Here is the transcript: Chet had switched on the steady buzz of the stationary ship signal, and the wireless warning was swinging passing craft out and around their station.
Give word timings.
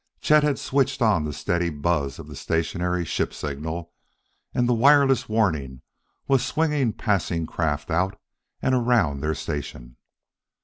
Chet 0.19 0.41
had 0.41 0.57
switched 0.57 0.99
on 1.03 1.25
the 1.25 1.31
steady 1.31 1.69
buzz 1.69 2.17
of 2.17 2.25
the 2.27 2.35
stationary 2.35 3.05
ship 3.05 3.31
signal, 3.31 3.93
and 4.51 4.67
the 4.67 4.73
wireless 4.73 5.29
warning 5.29 5.83
was 6.27 6.43
swinging 6.43 6.91
passing 6.91 7.45
craft 7.45 7.91
out 7.91 8.19
and 8.63 8.73
around 8.73 9.19
their 9.19 9.35
station. 9.35 9.97